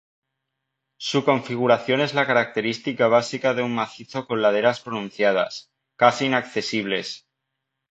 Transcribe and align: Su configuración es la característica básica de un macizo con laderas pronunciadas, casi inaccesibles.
Su 0.97 1.23
configuración 1.23 2.01
es 2.01 2.15
la 2.15 2.25
característica 2.25 3.05
básica 3.07 3.53
de 3.53 3.61
un 3.61 3.75
macizo 3.75 4.25
con 4.25 4.41
laderas 4.41 4.79
pronunciadas, 4.79 5.69
casi 5.95 6.25
inaccesibles. 6.25 7.27